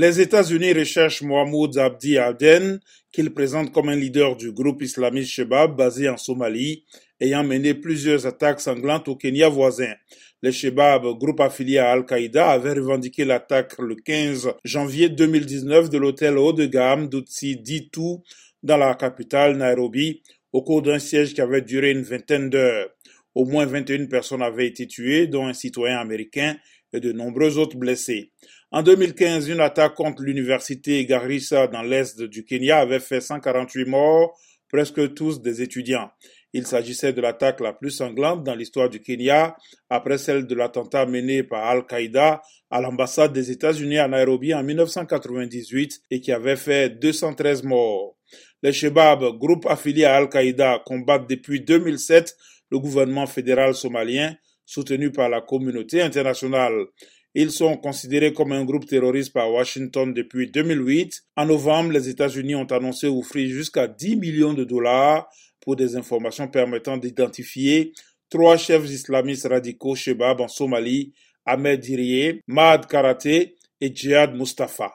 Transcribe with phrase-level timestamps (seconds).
[0.00, 2.78] Les États-Unis recherchent Mohamed Abdi Aden,
[3.10, 6.84] qu'ils présentent comme un leader du groupe islamiste Shebab basé en Somalie,
[7.20, 9.92] ayant mené plusieurs attaques sanglantes au Kenya voisin.
[10.40, 16.38] Les Shebab, groupe affilié à Al-Qaïda, avaient revendiqué l'attaque le 15 janvier 2019 de l'hôtel
[16.38, 18.18] haut de gamme d'Utsi Ditu
[18.62, 20.22] dans la capitale Nairobi
[20.52, 22.88] au cours d'un siège qui avait duré une vingtaine d'heures.
[23.34, 26.56] Au moins 21 personnes avaient été tuées, dont un citoyen américain
[26.92, 28.30] et de nombreux autres blessés.
[28.70, 34.38] En 2015, une attaque contre l'université Garissa dans l'est du Kenya avait fait 148 morts,
[34.68, 36.10] presque tous des étudiants.
[36.52, 39.56] Il s'agissait de l'attaque la plus sanglante dans l'histoire du Kenya,
[39.88, 46.02] après celle de l'attentat mené par Al-Qaïda à l'ambassade des États-Unis à Nairobi en 1998
[46.10, 48.16] et qui avait fait 213 morts.
[48.62, 52.36] Les Shebab, groupe affilié à Al-Qaïda, combattent depuis 2007
[52.70, 56.84] le gouvernement fédéral somalien, soutenu par la communauté internationale.
[57.34, 61.22] Ils sont considérés comme un groupe terroriste par Washington depuis 2008.
[61.36, 65.28] En novembre, les États-Unis ont annoncé offrir jusqu'à 10 millions de dollars
[65.60, 67.92] pour des informations permettant d'identifier
[68.30, 71.12] trois chefs islamistes radicaux Shebab en Somalie,
[71.44, 73.26] Ahmed Diriye, Mahad Karate
[73.80, 74.94] et Djihad Mustafa.